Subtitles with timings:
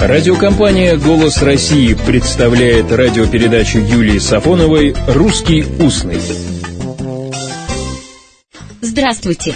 [0.00, 6.20] Радиокомпания «Голос России» представляет радиопередачу Юлии Сафоновой «Русский устный».
[8.82, 9.54] Здравствуйте.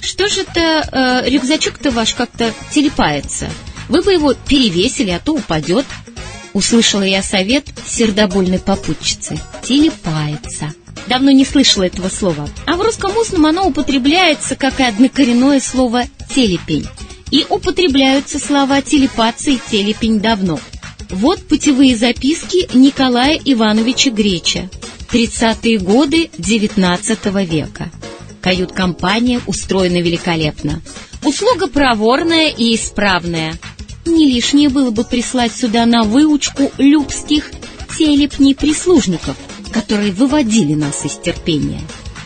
[0.00, 3.48] Что же это э, рюкзачок-то ваш как-то телепается?
[3.88, 5.86] Вы бы его перевесили, а то упадет.
[6.52, 9.38] Услышала я совет сердобольной попутчицы.
[9.62, 10.74] Телепается.
[11.06, 12.48] Давно не слышала этого слова.
[12.66, 16.02] А в русском устном оно употребляется как и однокоренное слово
[16.34, 16.86] «телепень».
[17.30, 20.58] И употребляются слова «телепаться» и «телепень» давно.
[21.10, 24.68] Вот путевые записки Николая Ивановича Греча.
[25.12, 27.90] 30-е годы XIX века.
[28.40, 30.80] Кают-компания устроена великолепно.
[31.24, 33.54] Услуга проворная и исправная.
[34.06, 37.50] Не лишнее было бы прислать сюда на выучку любских
[37.98, 39.36] телепней-прислужников,
[39.72, 41.82] которые выводили нас из терпения.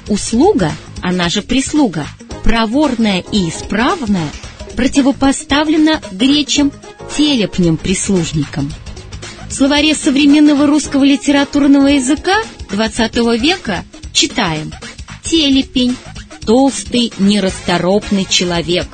[0.09, 0.71] Услуга,
[1.03, 2.07] она же прислуга,
[2.45, 4.31] проворная и исправная,
[4.75, 6.73] противопоставлена гречим
[7.17, 8.73] телепням-прислужникам.
[9.49, 14.73] В словаре современного русского литературного языка XX века читаем
[15.23, 15.97] «телепень»,
[16.45, 18.87] «толстый, нерасторопный человек».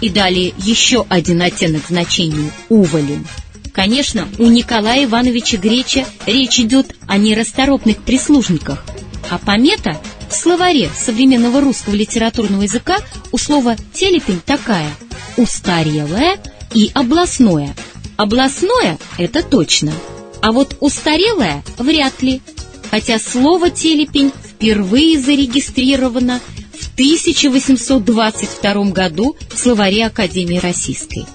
[0.00, 3.26] И далее еще один оттенок значения– «уволень».
[3.72, 8.84] Конечно, у Николая Ивановича Греча речь идет о нерасторопных прислужниках,
[9.28, 12.96] а помета в словаре современного русского литературного языка
[13.30, 14.90] у слова «телепень» такая–
[15.36, 16.38] устарелое
[16.74, 17.74] и областное.
[18.16, 19.92] Областное– это точно,
[20.42, 22.42] а вот устарелое– вряд ли,
[22.90, 26.40] хотя слово «телепень» впервые зарегистрировано
[26.78, 31.26] в 1822 году в словаре Академии Российской.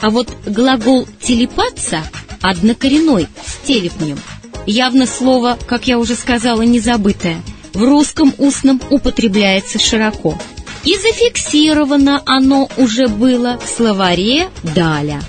[0.00, 2.02] А вот глагол «телепаться»
[2.40, 4.18] однокоренной с телепнем
[4.66, 7.42] явно слово, как я уже сказала, незабытое,
[7.74, 10.38] в русском устном употребляется широко.
[10.84, 15.22] И зафиксировано оно уже было в словаре «даля».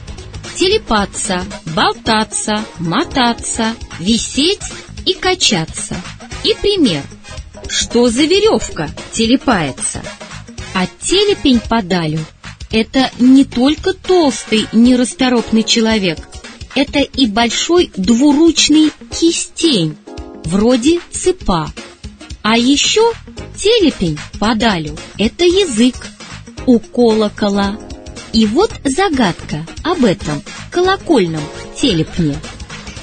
[0.55, 1.43] Телепаться,
[1.75, 4.61] болтаться, мотаться, висеть
[5.05, 5.95] и качаться.
[6.43, 7.03] И пример.
[7.67, 10.01] Что за веревка телепается?
[10.73, 12.19] А телепень подалю
[12.71, 16.19] это не только толстый, нерасторопный человек,
[16.75, 19.97] это и большой двуручный кистень,
[20.45, 21.71] вроде цепа.
[22.43, 23.13] А еще
[23.55, 25.95] телепень подалю– это язык
[26.65, 27.77] у колокола.
[28.33, 30.41] И вот загадка об этом
[30.71, 31.43] колокольном
[31.75, 32.35] телепне.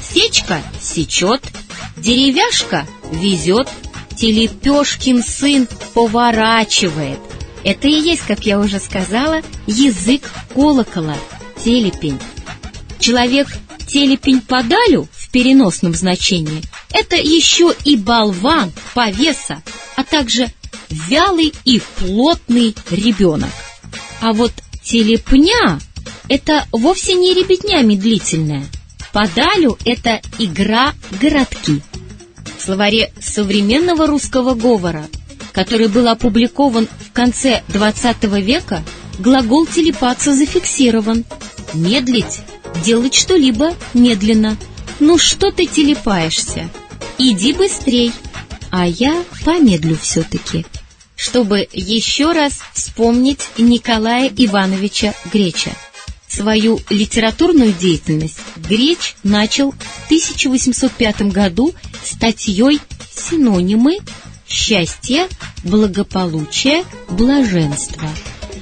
[0.03, 1.43] Сечка сечет,
[1.97, 3.69] деревяшка везет,
[4.17, 7.21] телепешкин сын поворачивает,
[7.63, 11.17] это и есть, как я уже сказала, язык колокола,
[11.63, 12.19] телепень.
[12.99, 13.49] Человек
[13.87, 16.63] телепень подалю в переносном значении–
[16.93, 19.63] это еще и болван, повеса,
[19.97, 20.49] а также
[20.89, 23.51] вялый и плотный ребенок.
[24.21, 25.79] А вот телепня–
[26.29, 28.67] это вовсе не ребятня медлительная.
[29.13, 31.83] Подалю– это игра городки.
[32.59, 35.07] В словаре современного русского говора
[35.59, 38.85] который был опубликован в конце XX века,
[39.19, 41.25] глагол «телепаться» зафиксирован.
[41.75, 42.43] Медлить–
[42.85, 44.57] делать что-либо медленно.
[45.01, 46.69] Ну что ты телепаешься?
[47.19, 48.13] Иди быстрей.
[48.71, 50.67] А я помедлю все-таки,
[51.17, 55.71] чтобы еще раз вспомнить Николая Ивановича Греча.
[56.29, 63.99] Свою литературную деятельность Греч начал в 1805 году статьей «Синонимы
[64.47, 65.29] счастья,
[65.65, 68.09] благополучия, блаженства.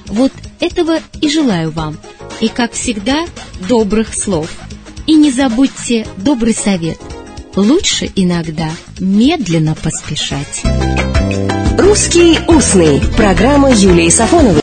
[0.07, 1.99] Вот этого и желаю вам.
[2.41, 3.27] И, как всегда,
[3.69, 4.51] добрых слов.
[5.07, 6.99] И не забудьте добрый совет.
[7.55, 8.69] Лучше иногда
[8.99, 10.63] медленно поспешать.
[11.79, 14.55] «Русский устный»– программа Юлии Сафоновой.